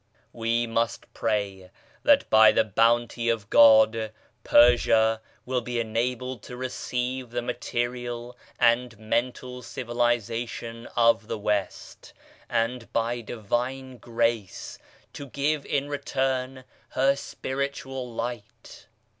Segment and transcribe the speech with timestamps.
[0.33, 1.69] We must pray
[2.01, 4.11] that by the Bounty of God
[4.43, 12.13] Persia will be enabled to receive the material and mental civili zation of the West,
[12.49, 14.79] and by Divine Grace
[15.13, 18.87] to give in return her Spiritual Light.